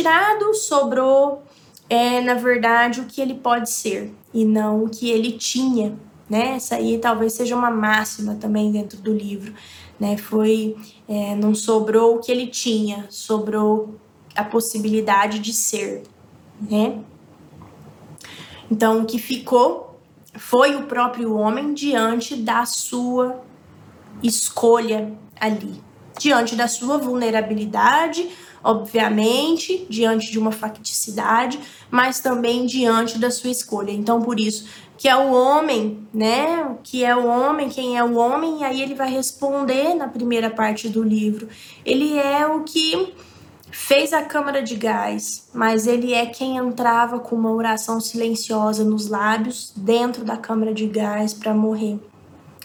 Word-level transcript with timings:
retirado, 0.00 0.54
sobrou, 0.54 1.42
é, 1.88 2.20
na 2.20 2.34
verdade, 2.34 3.00
o 3.00 3.04
que 3.04 3.20
ele 3.20 3.34
pode 3.34 3.70
ser 3.70 4.12
e 4.32 4.44
não 4.44 4.84
o 4.84 4.88
que 4.88 5.10
ele 5.10 5.32
tinha. 5.32 5.96
Né? 6.28 6.56
Essa 6.56 6.76
aí 6.76 6.98
talvez 6.98 7.34
seja 7.34 7.56
uma 7.56 7.70
máxima 7.70 8.36
também 8.36 8.70
dentro 8.70 8.98
do 8.98 9.12
livro. 9.12 9.52
Né? 9.98 10.16
Foi, 10.16 10.76
é, 11.08 11.34
não 11.34 11.54
sobrou 11.54 12.16
o 12.16 12.18
que 12.20 12.32
ele 12.32 12.46
tinha, 12.46 13.06
sobrou 13.10 13.96
a 14.34 14.44
possibilidade 14.44 15.38
de 15.38 15.52
ser. 15.52 16.04
Né? 16.60 17.00
Então, 18.70 19.02
o 19.02 19.04
que 19.04 19.18
ficou 19.18 20.00
foi 20.34 20.76
o 20.76 20.84
próprio 20.84 21.34
homem 21.34 21.74
diante 21.74 22.36
da 22.36 22.64
sua 22.64 23.42
escolha 24.22 25.12
ali, 25.40 25.82
diante 26.18 26.54
da 26.54 26.68
sua 26.68 26.96
vulnerabilidade, 26.96 28.30
obviamente, 28.62 29.86
diante 29.88 30.30
de 30.30 30.38
uma 30.38 30.52
facticidade, 30.52 31.58
mas 31.90 32.20
também 32.20 32.66
diante 32.66 33.18
da 33.18 33.30
sua 33.30 33.50
escolha. 33.50 33.90
Então, 33.90 34.20
por 34.20 34.38
isso, 34.38 34.66
que 34.96 35.08
é 35.08 35.16
o 35.16 35.32
homem, 35.32 36.06
né? 36.12 36.76
Que 36.82 37.04
é 37.04 37.16
o 37.16 37.26
homem, 37.26 37.70
quem 37.70 37.96
é 37.96 38.04
o 38.04 38.16
homem, 38.16 38.60
e 38.60 38.64
aí 38.64 38.82
ele 38.82 38.94
vai 38.94 39.10
responder 39.10 39.94
na 39.94 40.06
primeira 40.06 40.50
parte 40.50 40.88
do 40.88 41.02
livro. 41.02 41.48
Ele 41.84 42.18
é 42.18 42.46
o 42.46 42.62
que 42.64 43.14
fez 43.70 44.12
a 44.12 44.22
câmara 44.22 44.62
de 44.62 44.74
gás, 44.74 45.48
mas 45.54 45.86
ele 45.86 46.12
é 46.12 46.26
quem 46.26 46.56
entrava 46.56 47.18
com 47.18 47.34
uma 47.34 47.52
oração 47.52 48.00
silenciosa 48.00 48.84
nos 48.84 49.08
lábios 49.08 49.72
dentro 49.74 50.24
da 50.24 50.36
câmara 50.36 50.74
de 50.74 50.86
gás 50.86 51.32
para 51.32 51.54
morrer. 51.54 51.98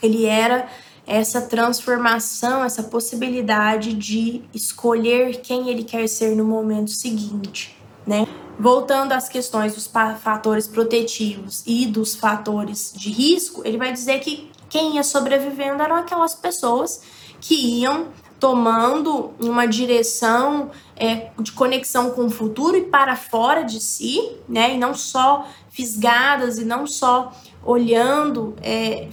Ele 0.02 0.26
era 0.26 0.68
essa 1.08 1.42
transformação, 1.42 2.64
essa 2.64 2.84
possibilidade 2.84 3.94
de 3.94 4.42
escolher 4.54 5.42
quem 5.42 5.70
ele 5.70 5.84
quer 5.84 6.08
ser 6.08 6.36
no 6.36 6.44
momento 6.44 6.92
seguinte, 6.92 7.78
né? 8.06 8.28
Voltando 8.58 9.12
às 9.12 9.28
questões 9.28 9.76
dos 9.76 9.90
fatores 10.22 10.68
protetivos 10.68 11.62
e 11.66 11.86
dos 11.86 12.16
fatores 12.16 12.94
de 12.96 13.10
risco, 13.10 13.62
ele 13.66 13.78
vai 13.78 13.92
dizer 13.92 14.20
que 14.20 14.50
quem 14.70 14.96
ia 14.96 15.04
sobrevivendo 15.04 15.84
eram 15.84 15.98
aquelas 15.98 16.34
pessoas 16.34 17.02
que 17.42 17.54
iam 17.82 18.08
tomando 18.40 19.34
uma 19.40 19.66
direção 19.66 20.72
é, 20.96 21.30
de 21.40 21.52
conexão 21.52 22.12
com 22.12 22.26
o 22.26 22.30
futuro 22.30 22.78
e 22.78 22.84
para 22.84 23.16
fora 23.16 23.64
de 23.64 23.80
si, 23.80 24.38
né? 24.48 24.76
E 24.76 24.78
não 24.78 24.94
só 24.94 25.48
fisgadas 25.70 26.58
e 26.58 26.66
não 26.66 26.88
só 26.88 27.34
olhando 27.64 28.56
é, 28.62 29.10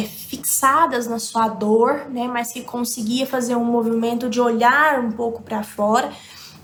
fixadas 0.00 1.06
na 1.06 1.18
sua 1.18 1.48
dor, 1.48 2.06
né, 2.08 2.26
mas 2.26 2.52
que 2.52 2.62
conseguia 2.62 3.26
fazer 3.26 3.54
um 3.54 3.64
movimento 3.64 4.28
de 4.30 4.40
olhar 4.40 4.98
um 5.00 5.12
pouco 5.12 5.42
para 5.42 5.62
fora. 5.62 6.10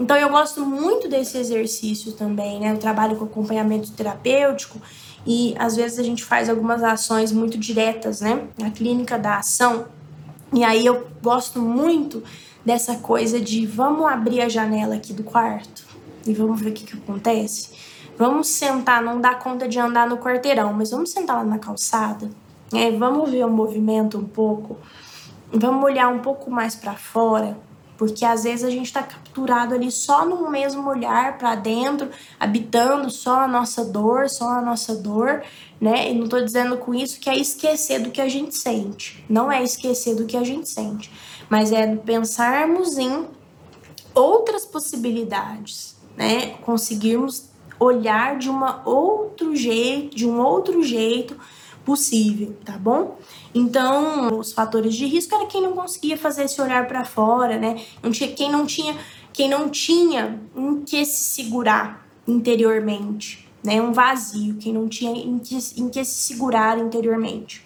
Então 0.01 0.17
eu 0.17 0.31
gosto 0.31 0.65
muito 0.65 1.09
desse 1.09 1.37
exercício 1.37 2.13
também, 2.13 2.61
né? 2.61 2.73
Eu 2.73 2.79
trabalho 2.79 3.17
com 3.17 3.25
acompanhamento 3.25 3.91
terapêutico 3.93 4.81
e 5.27 5.55
às 5.59 5.75
vezes 5.75 5.99
a 5.99 6.03
gente 6.03 6.25
faz 6.25 6.49
algumas 6.49 6.83
ações 6.85 7.33
muito 7.33 7.59
diretas, 7.59 8.21
né? 8.21 8.47
Na 8.59 8.71
clínica 8.71 9.19
da 9.19 9.39
ação. 9.39 9.87
E 10.53 10.63
aí 10.63 10.87
eu 10.87 11.09
gosto 11.21 11.61
muito 11.61 12.23
dessa 12.65 12.97
coisa 12.97 13.41
de 13.41 13.67
vamos 13.67 14.07
abrir 14.07 14.41
a 14.41 14.49
janela 14.49 14.95
aqui 14.95 15.13
do 15.13 15.25
quarto 15.25 15.85
e 16.25 16.33
vamos 16.33 16.61
ver 16.61 16.71
o 16.71 16.73
que, 16.73 16.85
que 16.85 16.97
acontece. 16.97 17.71
Vamos 18.17 18.49
sentar, 18.49 19.03
não 19.03 19.21
dá 19.21 19.35
conta 19.35 19.69
de 19.69 19.79
andar 19.79 20.09
no 20.09 20.19
quarteirão, 20.19 20.73
mas 20.73 20.91
vamos 20.91 21.11
sentar 21.11 21.37
lá 21.37 21.45
na 21.45 21.59
calçada 21.59 22.31
é, 22.73 22.91
vamos 22.91 23.31
ver 23.31 23.45
o 23.45 23.51
movimento 23.51 24.19
um 24.19 24.25
pouco, 24.25 24.77
vamos 25.51 25.83
olhar 25.85 26.09
um 26.09 26.19
pouco 26.19 26.51
mais 26.51 26.75
para 26.75 26.95
fora, 26.95 27.59
porque 27.97 28.25
às 28.25 28.45
vezes 28.45 28.65
a 28.65 28.71
gente 28.71 28.87
está 28.87 29.03
capturado 29.03 29.75
ali 29.75 29.91
só 29.91 30.25
no 30.25 30.51
mesmo 30.51 30.89
olhar 30.89 31.39
para 31.39 31.55
dentro, 31.55 32.11
habitando 32.39 33.11
só 33.11 33.41
a 33.41 33.49
nossa 33.49 33.85
dor, 33.85 34.29
só 34.29 34.51
a 34.51 34.61
nossa 34.63 34.95
dor, 34.95 35.43
né? 35.81 36.11
E 36.11 36.15
não 36.15 36.25
estou 36.25 36.45
dizendo 36.45 36.77
com 36.77 36.95
isso 36.95 37.19
que 37.19 37.29
é 37.29 37.37
esquecer 37.37 38.01
do 38.01 38.11
que 38.11 38.21
a 38.21 38.29
gente 38.29 38.55
sente, 38.55 39.25
não 39.29 39.51
é 39.51 39.63
esquecer 39.63 40.15
do 40.15 40.27
que 40.27 40.37
a 40.37 40.45
gente 40.45 40.69
sente, 40.69 41.11
mas 41.49 41.73
é 41.73 41.97
pensarmos 41.97 42.99
em 42.99 43.27
outras 44.15 44.67
possibilidades, 44.67 45.97
né? 46.17 46.51
Conseguirmos 46.63 47.49
olhar 47.81 48.37
de 48.37 48.51
uma 48.51 48.83
outro 48.85 49.57
jeito, 49.57 50.17
de 50.17 50.27
um 50.27 50.41
outro 50.41 50.83
jeito 50.83 51.37
possível, 51.89 52.55
tá 52.67 52.77
bom? 52.77 53.17
Então, 53.55 54.39
os 54.39 54.53
fatores 54.53 54.95
de 54.95 55.07
risco 55.07 55.35
era 55.35 55.47
quem 55.47 55.63
não 55.63 55.73
conseguia 55.73 56.19
fazer 56.19 56.45
esse 56.45 56.61
olhar 56.61 56.87
para 56.87 57.03
fora, 57.03 57.57
né? 57.57 57.83
Não 58.03 58.11
tinha, 58.11 58.31
quem 58.31 58.53
não 58.53 58.67
tinha, 58.67 58.95
quem 59.33 59.49
não 59.49 59.71
tinha 59.71 60.39
em 60.55 60.83
que 60.83 61.03
se 61.07 61.43
segurar 61.43 62.07
interiormente, 62.27 63.49
né? 63.65 63.81
Um 63.81 63.91
vazio, 63.91 64.57
quem 64.57 64.71
não 64.71 64.87
tinha 64.87 65.13
em 65.13 65.39
que, 65.39 65.57
em 65.79 65.89
que 65.89 66.05
se 66.05 66.35
segurar 66.35 66.79
interiormente. 66.79 67.65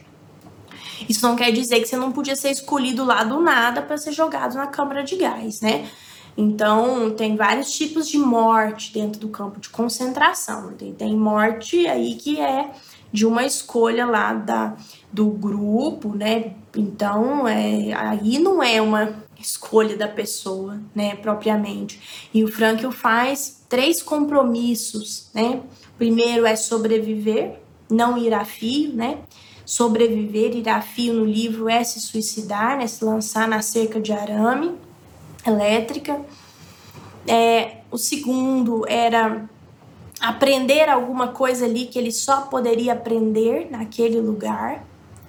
Isso 1.09 1.27
não 1.27 1.35
quer 1.35 1.51
dizer 1.51 1.81
que 1.81 1.87
você 1.87 1.97
não 1.97 2.13
podia 2.13 2.37
ser 2.37 2.53
escolhido 2.53 3.05
lá 3.05 3.25
do 3.25 3.41
nada 3.41 3.83
para 3.83 3.97
ser 3.97 4.13
jogado 4.13 4.55
na 4.55 4.69
câmara 4.69 5.03
de 5.03 5.17
gás, 5.17 5.61
né? 5.61 5.91
Então, 6.37 7.11
tem 7.11 7.35
vários 7.35 7.73
tipos 7.73 8.09
de 8.09 8.19
morte 8.19 8.95
dentro 8.95 9.21
do 9.21 9.29
campo 9.29 9.59
de 9.59 9.69
concentração. 9.69 10.75
Tem, 10.75 10.95
tem 10.95 11.17
morte 11.17 11.89
aí 11.89 12.15
que 12.15 12.41
é 12.41 12.71
de 13.13 13.27
uma 13.27 13.45
escolha 13.45 14.07
lá 14.07 14.33
da, 14.33 14.75
do 15.13 15.27
grupo, 15.27 16.15
né? 16.15 16.55
Então, 16.77 17.47
é, 17.47 17.93
aí 17.93 18.39
não 18.39 18.63
é 18.63 18.81
uma 18.81 19.23
escolha 19.39 19.97
da 19.97 20.09
pessoa, 20.09 20.81
né, 20.95 21.17
propriamente. 21.17 22.29
E 22.33 22.43
o 22.43 22.49
Frankl 22.49 22.91
faz 22.91 23.65
três 23.69 24.03
compromissos, 24.03 25.29
né? 25.35 25.61
Primeiro 25.99 26.47
é 26.47 26.57
sobreviver, 26.57 27.61
não 27.91 28.17
ir 28.17 28.33
a 28.33 28.45
fio, 28.45 28.95
né? 28.95 29.19
Sobreviver, 29.65 30.57
ir 30.57 30.69
a 30.69 30.81
fio 30.81 31.13
no 31.13 31.25
livro 31.25 31.69
é 31.69 31.85
se 31.85 32.01
suicidar, 32.01 32.79
né? 32.79 32.87
Se 32.87 33.05
lançar 33.05 33.47
na 33.47 33.61
cerca 33.61 34.01
de 34.01 34.13
arame 34.13 34.73
elétrica. 35.47 36.21
É, 37.27 37.79
o 37.91 37.99
segundo 37.99 38.85
era 38.89 39.49
aprender 40.23 40.89
alguma 40.89 41.29
coisa 41.29 41.65
ali 41.65 41.87
que 41.87 41.99
ele 41.99 42.13
só 42.13 42.43
poderia 42.43 42.93
aprender 42.93 43.69
naquele 43.69 44.21
lugar, 44.21 44.87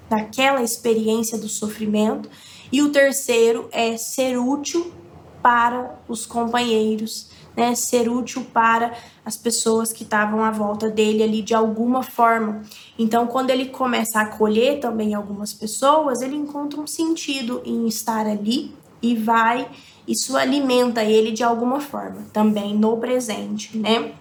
naquela 0.08 0.62
experiência 0.62 1.36
do 1.36 1.50
sofrimento. 1.50 2.30
E 2.72 2.80
o 2.84 2.92
terceiro 2.92 3.68
é 3.72 3.98
ser 3.98 4.38
útil 4.38 4.94
para 5.42 6.00
os 6.08 6.28
companheiros, 6.28 7.28
né? 7.58 7.74
Ser 7.74 8.08
útil 8.08 8.46
para 8.54 8.94
as 9.26 9.36
pessoas 9.36 9.92
que 9.92 10.04
estavam 10.04 10.44
à 10.44 10.52
volta 10.52 10.90
dele 10.90 11.24
ali 11.24 11.42
de 11.42 11.56
alguma 11.56 12.04
forma. 12.04 12.62
Então, 12.98 13.26
quando 13.26 13.50
ele 13.50 13.70
começa 13.70 14.20
a 14.20 14.24
acolher 14.24 14.80
também 14.80 15.16
algumas 15.16 15.54
pessoas, 15.54 16.22
ele 16.22 16.36
encontra 16.36 16.80
um 16.80 16.88
sentido 16.88 17.64
em 17.66 17.88
estar 17.88 18.28
ali 18.28 18.76
e 19.02 19.16
vai, 19.16 19.68
isso 20.08 20.38
alimenta 20.38 21.04
ele 21.04 21.32
de 21.32 21.44
alguma 21.44 21.80
forma, 21.80 22.22
também 22.32 22.76
no 22.76 22.98
presente, 22.98 23.76
né? 23.78 24.14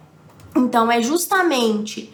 Então, 0.56 0.90
é 0.90 1.00
justamente 1.00 2.12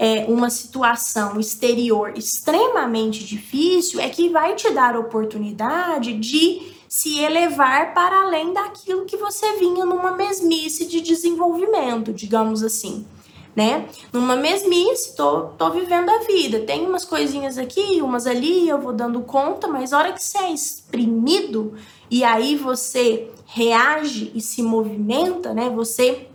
é, 0.00 0.24
uma 0.28 0.48
situação 0.48 1.38
exterior 1.38 2.14
extremamente 2.16 3.22
difícil 3.22 4.00
é 4.00 4.08
que 4.08 4.30
vai 4.30 4.54
te 4.54 4.70
dar 4.70 4.96
oportunidade 4.96 6.14
de 6.14 6.72
se 6.88 7.20
elevar 7.20 7.92
para 7.92 8.22
além 8.22 8.52
daquilo 8.52 9.04
que 9.04 9.18
você 9.18 9.58
vinha 9.58 9.84
numa 9.84 10.12
mesmice 10.12 10.86
de 10.86 11.02
desenvolvimento, 11.02 12.14
digamos 12.14 12.62
assim. 12.62 13.04
Né? 13.54 13.88
Numa 14.12 14.36
mesmice, 14.36 15.14
tô, 15.14 15.48
tô 15.58 15.70
vivendo 15.70 16.08
a 16.08 16.20
vida. 16.20 16.60
Tem 16.60 16.86
umas 16.86 17.04
coisinhas 17.04 17.58
aqui, 17.58 18.00
umas 18.00 18.26
ali, 18.26 18.68
eu 18.68 18.80
vou 18.80 18.94
dando 18.94 19.20
conta, 19.20 19.68
mas 19.68 19.92
a 19.92 19.98
hora 19.98 20.12
que 20.12 20.22
você 20.22 20.38
é 20.38 20.52
exprimido 20.52 21.74
e 22.10 22.24
aí 22.24 22.56
você 22.56 23.28
reage 23.44 24.32
e 24.34 24.40
se 24.40 24.62
movimenta, 24.62 25.52
né? 25.52 25.68
Você 25.68 26.26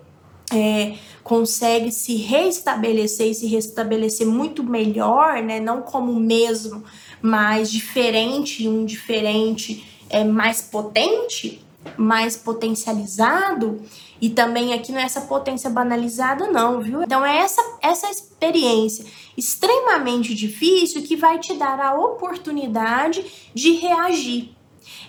é, 0.53 0.95
consegue 1.25 1.91
se 1.91 2.17
restabelecer 2.17 3.31
e 3.31 3.33
se 3.33 3.47
restabelecer 3.47 4.27
muito 4.27 4.63
melhor, 4.63 5.41
né? 5.41 5.59
Não 5.59 5.81
como 5.81 6.11
o 6.11 6.19
mesmo, 6.19 6.83
mas 7.19 7.71
diferente, 7.71 8.67
um 8.67 8.85
diferente 8.85 9.83
é, 10.07 10.23
mais 10.23 10.61
potente, 10.61 11.65
mais 11.97 12.37
potencializado. 12.37 13.81
E 14.21 14.29
também 14.29 14.71
aqui 14.71 14.91
não 14.91 14.99
é 14.99 15.03
essa 15.03 15.21
potência 15.21 15.67
banalizada, 15.67 16.47
não, 16.51 16.79
viu? 16.79 17.01
Então 17.01 17.25
é 17.25 17.37
essa, 17.37 17.61
essa 17.81 18.07
experiência 18.07 19.03
extremamente 19.35 20.35
difícil 20.35 21.01
que 21.01 21.15
vai 21.15 21.39
te 21.39 21.55
dar 21.55 21.79
a 21.79 21.95
oportunidade 21.95 23.25
de 23.51 23.71
reagir 23.71 24.55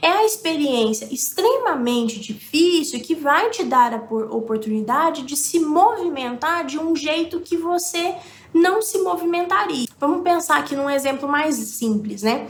é 0.01 0.09
a 0.09 0.25
experiência 0.25 1.09
extremamente 1.13 2.21
difícil 2.21 3.01
que 3.01 3.15
vai 3.15 3.51
te 3.51 3.65
dar 3.65 3.95
a 3.95 4.15
oportunidade 4.35 5.23
de 5.23 5.37
se 5.37 5.59
movimentar 5.59 6.65
de 6.65 6.79
um 6.79 6.95
jeito 6.95 7.41
que 7.41 7.57
você 7.57 8.15
não 8.53 8.81
se 8.81 8.99
movimentaria. 8.99 9.87
Vamos 9.99 10.23
pensar 10.23 10.59
aqui 10.59 10.75
num 10.75 10.91
exemplo 10.91 11.29
mais 11.29 11.57
simples, 11.57 12.23
né? 12.23 12.49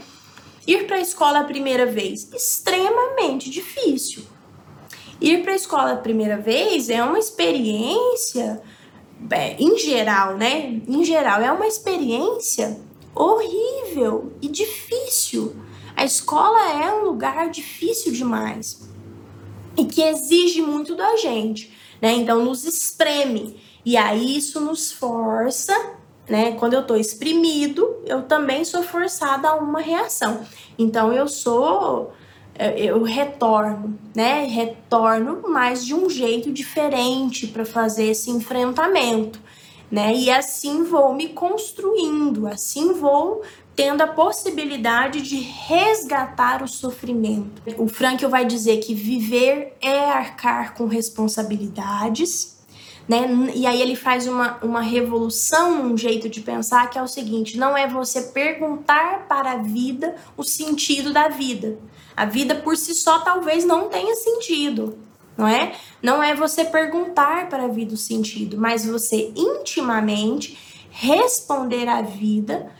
Ir 0.65 0.85
para 0.85 0.97
a 0.97 1.01
escola 1.01 1.39
a 1.39 1.43
primeira 1.43 1.85
vez, 1.85 2.29
extremamente 2.33 3.49
difícil. 3.49 4.23
Ir 5.19 5.41
para 5.41 5.53
a 5.53 5.55
escola 5.55 5.93
a 5.93 5.97
primeira 5.97 6.37
vez 6.37 6.89
é 6.89 7.03
uma 7.03 7.17
experiência, 7.17 8.61
é, 9.31 9.55
em 9.57 9.77
geral, 9.77 10.37
né? 10.37 10.81
Em 10.87 11.03
geral, 11.03 11.41
é 11.41 11.51
uma 11.51 11.65
experiência 11.65 12.77
horrível 13.15 14.33
e 14.41 14.47
difícil. 14.47 15.55
A 15.97 16.05
escola 16.05 16.73
é 16.73 16.93
um 16.93 17.05
lugar 17.05 17.49
difícil 17.49 18.13
demais 18.13 18.87
e 19.75 19.83
que 19.83 20.03
exige 20.03 20.61
muito 20.61 20.93
da 20.95 21.17
gente, 21.17 21.75
né? 21.99 22.13
Então 22.13 22.45
nos 22.45 22.65
espreme. 22.65 23.59
E 23.83 23.97
aí 23.97 24.37
isso 24.37 24.61
nos 24.61 24.91
força, 24.91 25.73
né? 26.29 26.51
Quando 26.51 26.73
eu 26.73 26.85
tô 26.85 26.95
exprimido, 26.95 27.97
eu 28.05 28.21
também 28.21 28.63
sou 28.63 28.83
forçada 28.83 29.49
a 29.49 29.55
uma 29.55 29.81
reação. 29.81 30.45
Então 30.77 31.11
eu 31.11 31.27
sou 31.27 32.13
eu 32.75 33.01
retorno, 33.01 33.97
né? 34.15 34.45
Retorno, 34.45 35.45
mas 35.47 35.83
de 35.83 35.95
um 35.95 36.07
jeito 36.11 36.51
diferente 36.51 37.47
para 37.47 37.65
fazer 37.65 38.05
esse 38.05 38.29
enfrentamento, 38.29 39.39
né? 39.89 40.13
E 40.13 40.29
assim 40.29 40.83
vou 40.83 41.11
me 41.11 41.29
construindo, 41.29 42.45
assim 42.45 42.93
vou 42.93 43.41
tendo 43.77 44.01
a 44.01 44.07
possibilidade 44.07 45.21
de 45.21 45.35
resgatar 45.37 46.63
o 46.63 46.67
sofrimento. 46.67 47.61
O 47.77 47.87
Frankl 47.87 48.27
vai 48.27 48.43
dizer 48.43 48.77
que 48.77 48.95
viver 48.95 49.77
é 49.79 49.99
arcar 50.09 50.73
com 50.73 50.87
responsabilidades, 50.87 52.57
né? 53.07 53.27
E 53.53 53.67
aí 53.67 53.79
ele 53.79 53.95
faz 53.95 54.27
uma, 54.27 54.57
uma 54.63 54.81
revolução 54.81 55.83
num 55.83 55.95
jeito 55.95 56.27
de 56.27 56.41
pensar 56.41 56.89
que 56.89 56.97
é 56.97 57.03
o 57.03 57.07
seguinte: 57.07 57.55
não 57.55 57.77
é 57.77 57.87
você 57.87 58.23
perguntar 58.23 59.27
para 59.27 59.51
a 59.51 59.57
vida 59.57 60.15
o 60.35 60.43
sentido 60.43 61.13
da 61.13 61.27
vida. 61.27 61.77
A 62.15 62.25
vida 62.25 62.55
por 62.55 62.75
si 62.75 62.95
só 62.95 63.19
talvez 63.19 63.63
não 63.63 63.89
tenha 63.89 64.15
sentido, 64.15 64.97
não 65.37 65.47
é? 65.47 65.73
Não 66.01 66.23
é 66.23 66.33
você 66.33 66.65
perguntar 66.65 67.47
para 67.47 67.65
a 67.65 67.67
vida 67.67 67.93
o 67.93 67.97
sentido, 67.97 68.57
mas 68.57 68.87
você 68.87 69.31
intimamente 69.35 70.57
responder 70.89 71.87
à 71.87 72.01
vida 72.01 72.75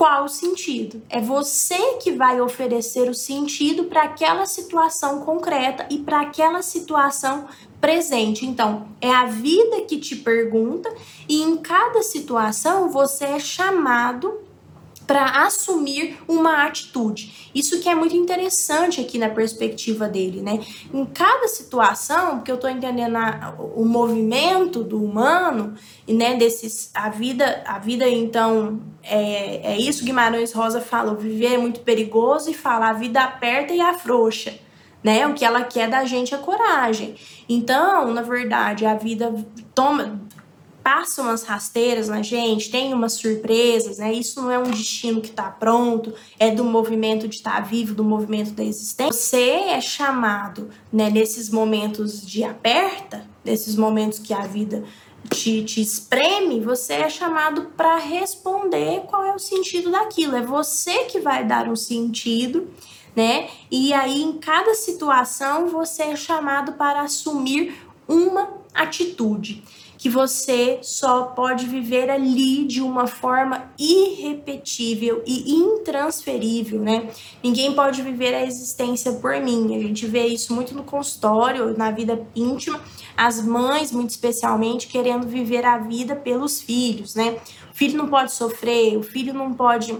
qual 0.00 0.24
o 0.24 0.28
sentido. 0.28 1.02
É 1.10 1.20
você 1.20 1.98
que 2.02 2.10
vai 2.10 2.40
oferecer 2.40 3.10
o 3.10 3.14
sentido 3.14 3.84
para 3.84 4.04
aquela 4.04 4.46
situação 4.46 5.20
concreta 5.26 5.86
e 5.90 5.98
para 5.98 6.22
aquela 6.22 6.62
situação 6.62 7.46
presente. 7.78 8.46
Então, 8.46 8.88
é 8.98 9.12
a 9.12 9.26
vida 9.26 9.82
que 9.82 9.98
te 9.98 10.16
pergunta 10.16 10.90
e 11.28 11.42
em 11.42 11.58
cada 11.58 12.02
situação 12.02 12.88
você 12.88 13.26
é 13.26 13.38
chamado 13.38 14.40
para 15.10 15.44
assumir 15.44 16.18
uma 16.28 16.64
atitude. 16.64 17.50
Isso 17.52 17.80
que 17.80 17.88
é 17.88 17.96
muito 17.96 18.14
interessante 18.14 19.00
aqui 19.00 19.18
na 19.18 19.28
perspectiva 19.28 20.08
dele, 20.08 20.40
né? 20.40 20.60
Em 20.94 21.04
cada 21.04 21.48
situação, 21.48 22.36
porque 22.36 22.52
eu 22.52 22.54
estou 22.54 22.70
entendendo 22.70 23.16
a, 23.16 23.56
o 23.74 23.84
movimento 23.84 24.84
do 24.84 25.02
humano 25.02 25.74
e 26.06 26.14
né, 26.14 26.36
desses 26.36 26.92
a 26.94 27.08
vida, 27.08 27.60
a 27.66 27.80
vida 27.80 28.08
então 28.08 28.80
é, 29.02 29.72
é 29.72 29.78
isso 29.80 30.04
Guimarães 30.04 30.52
Rosa 30.52 30.80
falou, 30.80 31.16
viver 31.16 31.54
é 31.54 31.58
muito 31.58 31.80
perigoso 31.80 32.48
e 32.48 32.54
falar 32.54 32.90
a 32.90 32.92
vida 32.92 33.20
aperta 33.20 33.74
e 33.74 33.80
afrouxa 33.80 34.54
né? 35.02 35.26
O 35.26 35.34
que 35.34 35.44
ela 35.44 35.64
quer 35.64 35.88
da 35.88 36.04
gente 36.04 36.34
é 36.34 36.38
coragem. 36.38 37.14
Então, 37.48 38.12
na 38.12 38.22
verdade, 38.22 38.84
a 38.84 38.94
vida 38.94 39.34
toma 39.74 40.20
passa 40.82 41.22
umas 41.22 41.42
rasteiras 41.42 42.08
na 42.08 42.22
gente, 42.22 42.70
tem 42.70 42.92
umas 42.92 43.14
surpresas, 43.14 43.98
né? 43.98 44.12
Isso 44.12 44.40
não 44.40 44.50
é 44.50 44.58
um 44.58 44.70
destino 44.70 45.20
que 45.20 45.28
está 45.28 45.50
pronto, 45.50 46.14
é 46.38 46.50
do 46.50 46.64
movimento 46.64 47.28
de 47.28 47.36
estar 47.36 47.56
tá 47.56 47.60
vivo, 47.60 47.94
do 47.94 48.04
movimento 48.04 48.52
da 48.52 48.64
existência. 48.64 49.12
Você 49.12 49.50
é 49.50 49.80
chamado, 49.80 50.70
né, 50.92 51.10
nesses 51.10 51.50
momentos 51.50 52.26
de 52.26 52.44
aperta, 52.44 53.26
nesses 53.44 53.76
momentos 53.76 54.18
que 54.18 54.32
a 54.32 54.46
vida 54.46 54.84
te, 55.28 55.62
te 55.64 55.80
espreme, 55.80 56.60
você 56.60 56.94
é 56.94 57.08
chamado 57.08 57.72
para 57.76 57.96
responder 57.98 59.02
qual 59.06 59.24
é 59.24 59.34
o 59.34 59.38
sentido 59.38 59.90
daquilo. 59.90 60.36
É 60.36 60.42
você 60.42 61.04
que 61.04 61.20
vai 61.20 61.44
dar 61.44 61.68
um 61.68 61.76
sentido, 61.76 62.68
né? 63.14 63.48
E 63.70 63.92
aí, 63.92 64.22
em 64.22 64.32
cada 64.38 64.74
situação, 64.74 65.68
você 65.68 66.04
é 66.04 66.16
chamado 66.16 66.72
para 66.72 67.02
assumir 67.02 67.74
uma 68.08 68.60
atitude 68.74 69.62
que 70.00 70.08
você 70.08 70.78
só 70.80 71.24
pode 71.24 71.66
viver 71.66 72.08
ali 72.08 72.64
de 72.64 72.80
uma 72.80 73.06
forma 73.06 73.70
irrepetível 73.78 75.22
e 75.26 75.52
intransferível, 75.52 76.80
né? 76.80 77.10
Ninguém 77.44 77.74
pode 77.74 78.00
viver 78.00 78.34
a 78.34 78.42
existência 78.42 79.12
por 79.12 79.38
mim. 79.42 79.76
A 79.76 79.78
gente 79.78 80.06
vê 80.06 80.26
isso 80.26 80.54
muito 80.54 80.74
no 80.74 80.84
consultório, 80.84 81.76
na 81.76 81.90
vida 81.90 82.26
íntima, 82.34 82.80
as 83.14 83.44
mães, 83.44 83.92
muito 83.92 84.08
especialmente, 84.08 84.86
querendo 84.86 85.26
viver 85.28 85.66
a 85.66 85.76
vida 85.76 86.16
pelos 86.16 86.62
filhos, 86.62 87.14
né? 87.14 87.36
O 87.70 87.74
filho 87.74 87.98
não 87.98 88.08
pode 88.08 88.32
sofrer, 88.32 88.96
o 88.96 89.02
filho 89.02 89.34
não 89.34 89.52
pode 89.52 89.94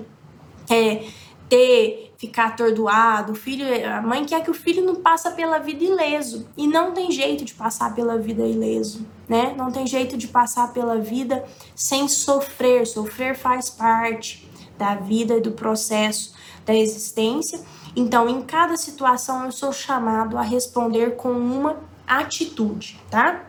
é, 0.70 1.04
ter 1.46 2.09
ficar 2.20 2.48
atordoado, 2.48 3.32
o 3.32 3.34
filho, 3.34 3.64
a 3.90 4.02
mãe 4.02 4.26
quer 4.26 4.44
que 4.44 4.50
o 4.50 4.54
filho 4.54 4.84
não 4.84 4.96
passa 4.96 5.30
pela 5.30 5.58
vida 5.58 5.82
ileso 5.82 6.46
e 6.54 6.66
não 6.66 6.92
tem 6.92 7.10
jeito 7.10 7.46
de 7.46 7.54
passar 7.54 7.94
pela 7.94 8.18
vida 8.18 8.46
ileso, 8.46 9.06
né? 9.26 9.54
Não 9.56 9.72
tem 9.72 9.86
jeito 9.86 10.18
de 10.18 10.28
passar 10.28 10.70
pela 10.74 10.98
vida 10.98 11.42
sem 11.74 12.06
sofrer. 12.08 12.86
Sofrer 12.86 13.34
faz 13.34 13.70
parte 13.70 14.46
da 14.76 14.96
vida 14.96 15.38
e 15.38 15.40
do 15.40 15.52
processo 15.52 16.34
da 16.66 16.74
existência. 16.74 17.58
Então, 17.96 18.28
em 18.28 18.42
cada 18.42 18.76
situação 18.76 19.46
eu 19.46 19.50
sou 19.50 19.72
chamado 19.72 20.36
a 20.36 20.42
responder 20.42 21.16
com 21.16 21.32
uma 21.32 21.78
atitude, 22.06 23.00
tá? 23.10 23.46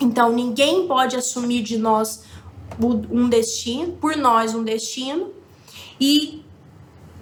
Então, 0.00 0.32
ninguém 0.32 0.88
pode 0.88 1.14
assumir 1.14 1.62
de 1.62 1.78
nós 1.78 2.24
um 2.80 3.28
destino, 3.28 3.92
por 3.92 4.16
nós 4.16 4.56
um 4.56 4.64
destino, 4.64 5.30
e 6.00 6.44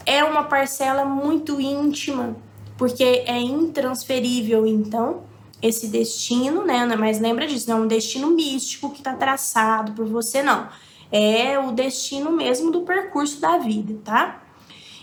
é 0.06 0.23
uma 0.25 0.44
parcela 0.44 1.05
muito 1.05 1.61
íntima, 1.61 2.37
porque 2.79 3.03
é 3.03 3.38
intransferível, 3.38 4.64
então, 4.67 5.25
esse 5.61 5.88
destino, 5.88 6.64
né? 6.64 6.87
Mas 6.97 7.20
lembra 7.20 7.47
disso, 7.47 7.69
não 7.69 7.79
é 7.79 7.81
um 7.82 7.87
destino 7.87 8.31
místico 8.31 8.91
que 8.91 8.99
está 8.99 9.14
traçado 9.14 9.93
por 9.93 10.06
você, 10.06 10.43
não. 10.43 10.69
É 11.11 11.58
o 11.58 11.73
destino 11.73 12.31
mesmo 12.31 12.70
do 12.70 12.82
percurso 12.82 13.40
da 13.40 13.59
vida, 13.59 13.99
tá? 14.04 14.42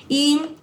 E 0.09 0.55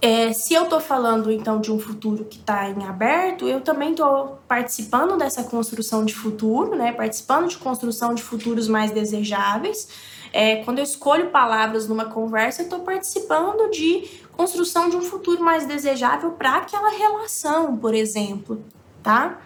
é, 0.00 0.32
se 0.32 0.54
eu 0.54 0.66
tô 0.66 0.78
falando 0.78 1.30
então 1.30 1.60
de 1.60 1.72
um 1.72 1.78
futuro 1.78 2.24
que 2.24 2.38
está 2.38 2.68
em 2.68 2.84
aberto, 2.84 3.48
eu 3.48 3.60
também 3.60 3.94
tô 3.94 4.36
participando 4.46 5.16
dessa 5.16 5.42
construção 5.44 6.04
de 6.04 6.14
futuro, 6.14 6.76
né? 6.76 6.92
Participando 6.92 7.48
de 7.48 7.58
construção 7.58 8.14
de 8.14 8.22
futuros 8.22 8.68
mais 8.68 8.90
desejáveis. 8.90 9.88
É, 10.32 10.56
quando 10.64 10.78
eu 10.78 10.84
escolho 10.84 11.30
palavras 11.30 11.88
numa 11.88 12.06
conversa, 12.06 12.62
eu 12.62 12.64
estou 12.64 12.80
participando 12.80 13.70
de 13.70 14.08
construção 14.32 14.88
de 14.88 14.96
um 14.96 15.02
futuro 15.02 15.42
mais 15.42 15.66
desejável 15.66 16.32
para 16.32 16.56
aquela 16.56 16.90
relação, 16.90 17.76
por 17.76 17.94
exemplo, 17.94 18.62
tá? 19.02 19.40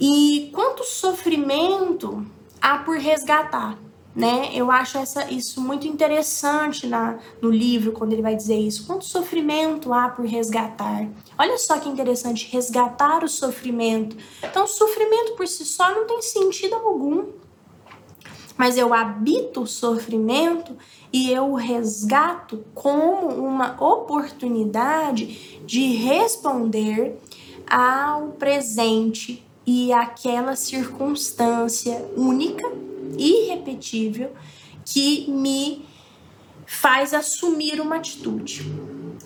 E 0.00 0.50
quanto 0.54 0.84
sofrimento 0.84 2.24
há 2.60 2.78
por 2.78 2.96
resgatar, 2.98 3.78
né? 4.14 4.50
Eu 4.52 4.70
acho 4.70 4.98
essa, 4.98 5.30
isso 5.30 5.60
muito 5.60 5.86
interessante 5.86 6.86
na, 6.86 7.18
no 7.40 7.50
livro, 7.50 7.92
quando 7.92 8.12
ele 8.12 8.22
vai 8.22 8.34
dizer 8.34 8.58
isso. 8.58 8.86
Quanto 8.86 9.04
sofrimento 9.04 9.92
há 9.92 10.08
por 10.08 10.24
resgatar? 10.24 11.08
Olha 11.38 11.56
só 11.56 11.78
que 11.78 11.88
interessante, 11.88 12.48
resgatar 12.50 13.24
o 13.24 13.28
sofrimento. 13.28 14.16
Então, 14.42 14.64
o 14.64 14.68
sofrimento 14.68 15.34
por 15.34 15.46
si 15.46 15.64
só 15.64 15.90
não 15.94 16.06
tem 16.06 16.20
sentido 16.20 16.74
algum 16.74 17.26
mas 18.58 18.76
eu 18.76 18.92
habito 18.92 19.62
o 19.62 19.66
sofrimento 19.66 20.76
e 21.12 21.30
eu 21.30 21.52
o 21.52 21.54
resgato 21.54 22.64
como 22.74 23.28
uma 23.28 23.82
oportunidade 23.82 25.60
de 25.64 25.94
responder 25.94 27.16
ao 27.70 28.32
presente 28.32 29.46
e 29.64 29.92
àquela 29.92 30.56
circunstância 30.56 32.04
única, 32.16 32.68
irrepetível, 33.16 34.32
que 34.84 35.30
me 35.30 35.84
faz 36.66 37.14
assumir 37.14 37.80
uma 37.80 37.96
atitude, 37.96 38.66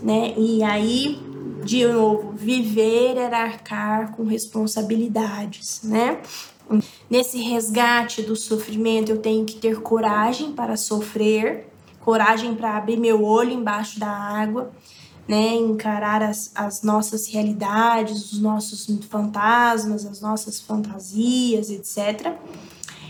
né? 0.02 0.34
E 0.36 0.62
aí, 0.62 1.18
de 1.64 1.86
novo, 1.86 2.32
viver 2.32 3.16
era 3.16 3.38
arcar 3.38 4.12
com 4.16 4.24
responsabilidades, 4.24 5.82
né? 5.84 6.20
Nesse 7.10 7.40
resgate 7.42 8.22
do 8.22 8.36
sofrimento, 8.36 9.10
eu 9.10 9.18
tenho 9.18 9.44
que 9.44 9.56
ter 9.56 9.80
coragem 9.80 10.52
para 10.52 10.76
sofrer, 10.76 11.68
coragem 12.00 12.54
para 12.54 12.76
abrir 12.76 12.96
meu 12.96 13.24
olho 13.24 13.52
embaixo 13.52 13.98
da 13.98 14.08
água, 14.08 14.70
né? 15.26 15.54
Encarar 15.54 16.22
as, 16.22 16.50
as 16.54 16.82
nossas 16.82 17.28
realidades, 17.28 18.32
os 18.32 18.40
nossos 18.40 18.86
fantasmas, 19.08 20.04
as 20.04 20.20
nossas 20.20 20.60
fantasias, 20.60 21.70
etc. 21.70 22.34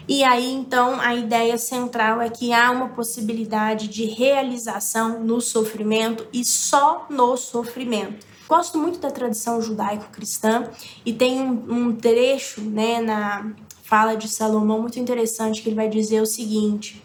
E 0.09 0.25
aí, 0.25 0.53
então, 0.53 1.01
a 1.01 1.15
ideia 1.15 1.57
central 1.57 2.21
é 2.21 2.29
que 2.29 2.53
há 2.53 2.71
uma 2.71 2.89
possibilidade 2.89 3.89
de 3.89 4.05
realização 4.05 5.21
no 5.21 5.41
sofrimento 5.41 6.27
e 6.33 6.45
só 6.45 7.07
no 7.09 7.37
sofrimento. 7.37 8.27
gosto 8.49 8.79
muito 8.79 8.99
da 8.99 9.11
tradição 9.11 9.63
judaico-cristã 9.63 10.69
e 11.07 11.13
tem 11.13 11.41
um, 11.41 11.95
trecho 11.95 12.61
né, 12.61 13.01
na 13.01 13.53
fala 13.85 14.15
de 14.15 14.29
Salomão 14.29 14.81
muito 14.81 14.99
interessante 14.99 15.63
que 15.63 15.69
ele 15.69 15.77
vai 15.77 15.89
dizer 15.89 16.21
o 16.21 16.27
seguinte: 16.27 17.03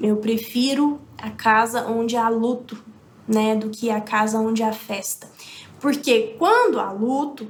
Eu 0.00 0.16
prefiro 0.16 1.00
a 1.18 1.30
casa 1.30 1.86
onde 1.86 2.16
há 2.16 2.28
luto, 2.28 2.82
né, 3.26 3.56
do 3.56 3.68
que 3.68 3.90
a 3.90 4.00
casa 4.00 4.38
onde 4.38 4.62
há 4.62 4.72
festa. 4.72 5.28
Porque 5.80 6.36
quando 6.38 6.80
há 6.80 6.90
luto, 6.92 7.48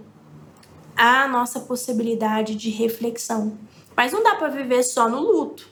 há 0.96 1.24
a 1.24 1.28
nossa 1.28 1.60
possibilidade 1.60 2.54
de 2.54 2.70
reflexão. 2.70 3.56
Mas 3.98 4.12
não 4.12 4.22
dá 4.22 4.36
para 4.36 4.46
viver 4.46 4.84
só 4.84 5.08
no 5.08 5.18
luto, 5.18 5.68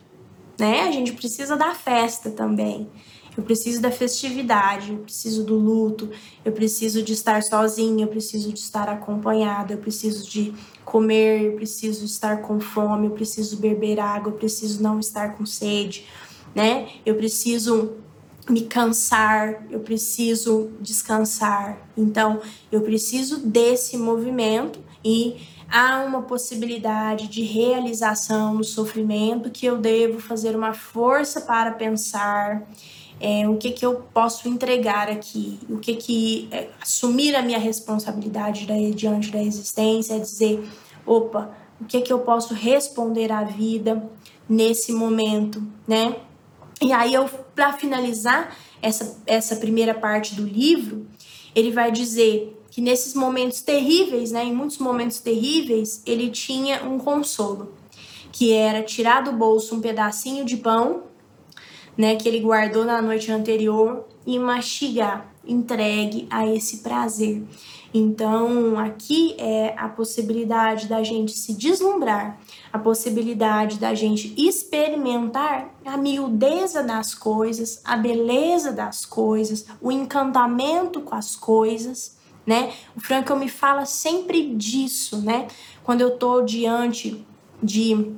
né? 0.59 0.81
A 0.81 0.91
gente 0.91 1.13
precisa 1.13 1.57
da 1.57 1.77
festa 1.77 2.29
também. 2.29 2.91
Eu 3.37 3.45
preciso 3.45 3.81
da 3.81 3.93
festividade, 3.93 4.91
eu 4.91 4.99
preciso 4.99 5.45
do 5.45 5.55
luto, 5.55 6.11
eu 6.45 6.51
preciso 6.51 7.05
de 7.05 7.13
estar 7.13 7.41
sozinha, 7.45 8.05
eu 8.05 8.09
preciso 8.09 8.53
de 8.53 8.59
estar 8.59 8.89
acompanhada, 8.89 9.75
eu 9.75 9.79
preciso 9.79 10.29
de 10.29 10.53
comer, 10.85 11.43
eu 11.43 11.53
preciso 11.53 12.05
estar 12.05 12.43
com 12.43 12.59
fome, 12.59 13.07
eu 13.07 13.13
preciso 13.13 13.59
beber 13.59 14.01
água, 14.01 14.33
eu 14.33 14.37
preciso 14.37 14.83
não 14.83 14.99
estar 14.99 15.37
com 15.37 15.47
sede, 15.47 16.05
né? 16.53 16.89
Eu 17.07 17.15
preciso 17.15 17.93
me 18.51 18.63
cansar, 18.63 19.69
eu 19.71 19.79
preciso 19.79 20.73
descansar. 20.81 21.79
Então, 21.97 22.41
eu 22.73 22.81
preciso 22.81 23.39
desse 23.39 23.97
movimento 23.97 24.81
e 25.05 25.37
há 25.71 26.01
uma 26.01 26.23
possibilidade 26.23 27.29
de 27.29 27.43
realização 27.43 28.55
no 28.55 28.65
sofrimento 28.65 29.51
que 29.51 29.67
eu 29.67 29.77
devo 29.79 30.21
fazer 30.21 30.55
uma 30.55 30.73
força 30.73 31.41
para 31.41 31.73
pensar 31.73 32.67
é, 33.21 33.49
o 33.49 33.57
que, 33.57 33.71
que 33.71 33.85
eu 33.85 33.95
posso 34.13 34.49
entregar 34.49 35.09
aqui, 35.09 35.59
o 35.69 35.79
que 35.79 35.97
que 35.97 36.49
é, 36.51 36.69
assumir 36.81 37.35
a 37.35 37.43
minha 37.43 37.59
responsabilidade 37.59 38.67
daí, 38.67 38.93
diante 38.95 39.31
da 39.31 39.43
existência, 39.43 40.15
é 40.15 40.19
dizer, 40.19 40.63
opa, 41.05 41.51
o 41.81 41.85
que 41.85 42.01
que 42.01 42.13
eu 42.13 42.21
posso 42.21 42.55
responder 42.55 43.33
à 43.33 43.43
vida 43.43 44.09
nesse 44.49 44.93
momento, 44.93 45.63
né? 45.87 46.17
E 46.81 46.93
aí 46.93 47.15
eu, 47.15 47.27
para 47.55 47.73
finalizar 47.73 48.55
essa, 48.83 49.19
essa 49.27 49.57
primeira 49.57 49.95
parte 49.95 50.35
do 50.35 50.45
livro, 50.45 51.07
ele 51.55 51.71
vai 51.71 51.91
dizer 51.91 52.56
que 52.77 52.83
nesses 52.83 53.15
momentos 53.15 53.63
terríveis, 53.63 54.33
né, 54.33 54.45
em 54.45 54.55
muitos 54.55 54.77
momentos 54.77 55.19
terríveis, 55.19 56.03
ele 56.05 56.29
tinha 56.29 56.85
um 56.85 56.99
consolo, 56.99 57.73
que 58.31 58.53
era 58.53 58.83
tirar 58.83 59.23
do 59.23 59.33
bolso 59.33 59.75
um 59.75 59.81
pedacinho 59.81 60.45
de 60.45 60.59
pão 60.59 61.05
né, 61.97 62.17
que 62.17 62.29
ele 62.29 62.39
guardou 62.39 62.85
na 62.85 63.01
noite 63.01 63.33
anterior 63.33 64.07
e 64.27 64.39
mastigar, 64.39 65.27
entregue 65.47 66.27
a 66.29 66.47
esse 66.47 66.81
prazer. 66.83 67.43
Então, 67.95 68.79
aqui 68.79 69.35
é 69.39 69.73
a 69.79 69.89
possibilidade 69.89 70.87
da 70.87 71.03
gente 71.03 71.33
se 71.33 71.55
deslumbrar, 71.55 72.39
a 72.71 72.79
possibilidade 72.79 73.79
da 73.79 73.95
gente 73.95 74.35
experimentar 74.37 75.75
a 75.83 75.97
miudeza 75.97 76.83
das 76.83 77.15
coisas, 77.15 77.81
a 77.83 77.97
beleza 77.97 78.71
das 78.71 79.07
coisas, 79.07 79.65
o 79.81 79.91
encantamento 79.91 81.01
com 81.01 81.15
as 81.15 81.35
coisas, 81.35 82.16
né? 82.47 82.73
O 82.95 83.01
Frankel 83.01 83.37
me 83.37 83.49
fala 83.49 83.85
sempre 83.85 84.55
disso, 84.55 85.19
né? 85.19 85.49
Quando 85.83 86.01
eu 86.01 86.17
tô 86.17 86.43
diante 86.43 87.27
de 87.63 88.13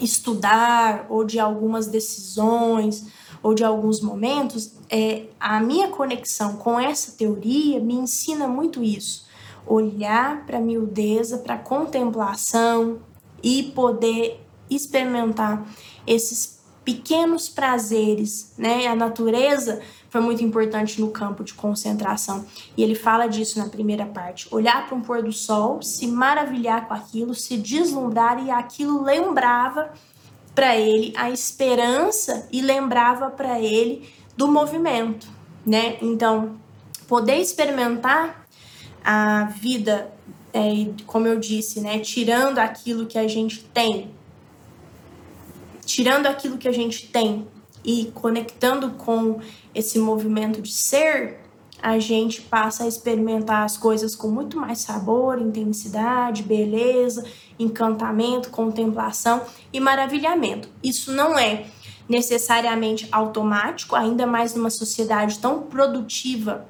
estudar 0.00 1.06
ou 1.08 1.24
de 1.24 1.38
algumas 1.38 1.86
decisões 1.86 3.06
ou 3.42 3.54
de 3.54 3.64
alguns 3.64 4.00
momentos, 4.00 4.72
é, 4.88 5.26
a 5.38 5.60
minha 5.60 5.88
conexão 5.88 6.56
com 6.56 6.78
essa 6.78 7.12
teoria 7.12 7.78
me 7.80 7.94
ensina 7.94 8.48
muito 8.48 8.82
isso. 8.82 9.26
Olhar 9.66 10.46
para 10.46 10.58
a 10.58 10.60
miudeza, 10.60 11.38
para 11.38 11.54
a 11.54 11.58
contemplação 11.58 13.00
e 13.42 13.64
poder 13.74 14.40
experimentar 14.70 15.66
esses 16.06 16.58
pequenos 16.84 17.48
prazeres, 17.50 18.54
né? 18.56 18.86
A 18.86 18.96
natureza 18.96 19.80
foi 20.08 20.20
muito 20.20 20.42
importante 20.42 21.00
no 21.00 21.10
campo 21.10 21.44
de 21.44 21.54
concentração. 21.54 22.44
E 22.76 22.82
ele 22.82 22.94
fala 22.94 23.26
disso 23.26 23.58
na 23.58 23.68
primeira 23.68 24.06
parte. 24.06 24.48
Olhar 24.50 24.86
para 24.86 24.96
um 24.96 25.00
pôr 25.00 25.22
do 25.22 25.32
sol, 25.32 25.82
se 25.82 26.06
maravilhar 26.06 26.88
com 26.88 26.94
aquilo, 26.94 27.34
se 27.34 27.56
deslumbrar 27.56 28.44
e 28.44 28.50
aquilo 28.50 29.02
lembrava 29.02 29.92
para 30.54 30.76
ele 30.76 31.12
a 31.16 31.30
esperança 31.30 32.48
e 32.50 32.60
lembrava 32.60 33.30
para 33.30 33.60
ele 33.60 34.08
do 34.36 34.48
movimento, 34.48 35.28
né? 35.64 35.98
Então, 36.00 36.56
poder 37.06 37.36
experimentar 37.36 38.46
a 39.04 39.44
vida, 39.44 40.12
é, 40.52 40.60
como 41.06 41.28
eu 41.28 41.38
disse, 41.38 41.80
né? 41.80 41.98
Tirando 41.98 42.58
aquilo 42.58 43.06
que 43.06 43.18
a 43.18 43.28
gente 43.28 43.62
tem, 43.62 44.10
tirando 45.84 46.26
aquilo 46.26 46.58
que 46.58 46.66
a 46.66 46.72
gente 46.72 47.08
tem 47.08 47.46
e 47.88 48.12
conectando 48.12 48.90
com 48.90 49.40
esse 49.74 49.98
movimento 49.98 50.60
de 50.60 50.70
ser, 50.70 51.40
a 51.80 51.98
gente 51.98 52.42
passa 52.42 52.84
a 52.84 52.86
experimentar 52.86 53.64
as 53.64 53.78
coisas 53.78 54.14
com 54.14 54.28
muito 54.28 54.58
mais 54.58 54.80
sabor, 54.80 55.40
intensidade, 55.40 56.42
beleza, 56.42 57.24
encantamento, 57.58 58.50
contemplação 58.50 59.40
e 59.72 59.80
maravilhamento. 59.80 60.68
Isso 60.84 61.12
não 61.12 61.38
é 61.38 61.64
necessariamente 62.06 63.08
automático, 63.10 63.96
ainda 63.96 64.26
mais 64.26 64.54
numa 64.54 64.68
sociedade 64.68 65.38
tão 65.38 65.62
produtiva 65.62 66.68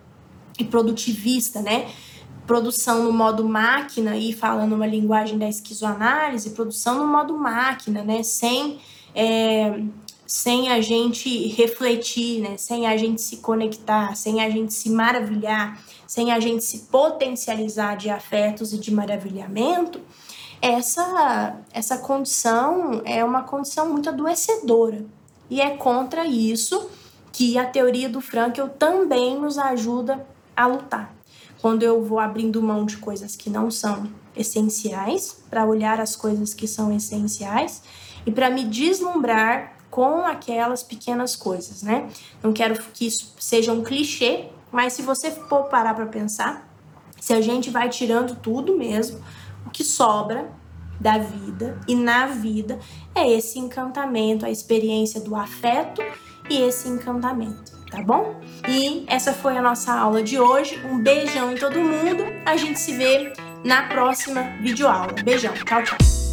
e 0.56 0.64
produtivista, 0.64 1.60
né? 1.60 1.90
Produção 2.46 3.02
no 3.02 3.12
modo 3.12 3.48
máquina 3.48 4.16
e 4.16 4.32
falando 4.32 4.72
uma 4.72 4.86
linguagem 4.86 5.36
da 5.36 5.48
esquizoanálise, 5.48 6.50
produção 6.50 6.96
no 6.96 7.08
modo 7.08 7.36
máquina, 7.36 8.04
né? 8.04 8.22
Sem 8.22 8.78
é, 9.16 9.82
sem 10.28 10.70
a 10.70 10.78
gente 10.82 11.48
refletir, 11.48 12.42
né? 12.42 12.58
sem 12.58 12.86
a 12.86 12.98
gente 12.98 13.22
se 13.22 13.38
conectar, 13.38 14.14
sem 14.14 14.42
a 14.42 14.50
gente 14.50 14.74
se 14.74 14.90
maravilhar, 14.90 15.82
sem 16.06 16.30
a 16.30 16.38
gente 16.38 16.62
se 16.62 16.80
potencializar 16.80 17.96
de 17.96 18.10
afetos 18.10 18.74
e 18.74 18.78
de 18.78 18.92
maravilhamento, 18.92 20.02
essa, 20.60 21.58
essa 21.72 21.96
condição 21.96 23.00
é 23.06 23.24
uma 23.24 23.42
condição 23.42 23.88
muito 23.88 24.10
adoecedora. 24.10 25.02
E 25.48 25.62
é 25.62 25.70
contra 25.70 26.26
isso 26.26 26.90
que 27.32 27.56
a 27.56 27.64
teoria 27.64 28.10
do 28.10 28.20
Frankel 28.20 28.68
também 28.68 29.40
nos 29.40 29.56
ajuda 29.56 30.26
a 30.54 30.66
lutar. 30.66 31.14
Quando 31.62 31.84
eu 31.84 32.04
vou 32.04 32.18
abrindo 32.18 32.62
mão 32.62 32.84
de 32.84 32.98
coisas 32.98 33.34
que 33.34 33.48
não 33.48 33.70
são 33.70 34.06
essenciais, 34.36 35.42
para 35.48 35.64
olhar 35.64 35.98
as 36.00 36.14
coisas 36.14 36.52
que 36.52 36.68
são 36.68 36.94
essenciais 36.94 37.82
e 38.26 38.30
para 38.30 38.50
me 38.50 38.64
deslumbrar 38.64 39.77
com 39.98 40.24
aquelas 40.24 40.84
pequenas 40.84 41.34
coisas, 41.34 41.82
né? 41.82 42.08
Não 42.40 42.52
quero 42.52 42.80
que 42.94 43.08
isso 43.08 43.34
seja 43.36 43.72
um 43.72 43.82
clichê, 43.82 44.44
mas 44.70 44.92
se 44.92 45.02
você 45.02 45.28
for 45.28 45.64
parar 45.64 45.92
para 45.92 46.06
pensar, 46.06 46.72
se 47.20 47.32
a 47.32 47.40
gente 47.40 47.68
vai 47.68 47.88
tirando 47.88 48.36
tudo 48.36 48.78
mesmo, 48.78 49.20
o 49.66 49.70
que 49.70 49.82
sobra 49.82 50.52
da 51.00 51.18
vida 51.18 51.80
e 51.88 51.96
na 51.96 52.26
vida 52.26 52.78
é 53.12 53.28
esse 53.28 53.58
encantamento, 53.58 54.46
a 54.46 54.50
experiência 54.50 55.20
do 55.20 55.34
afeto 55.34 56.00
e 56.48 56.62
esse 56.62 56.88
encantamento, 56.88 57.72
tá 57.90 58.00
bom? 58.00 58.40
E 58.68 59.04
essa 59.08 59.32
foi 59.32 59.58
a 59.58 59.62
nossa 59.62 59.92
aula 59.92 60.22
de 60.22 60.38
hoje. 60.38 60.80
Um 60.86 61.02
beijão 61.02 61.50
em 61.50 61.56
todo 61.56 61.76
mundo. 61.80 62.22
A 62.46 62.56
gente 62.56 62.78
se 62.78 62.92
vê 62.92 63.32
na 63.64 63.88
próxima 63.88 64.44
videoaula. 64.60 65.12
Beijão. 65.24 65.54
Tchau, 65.54 65.82
tchau. 65.82 66.27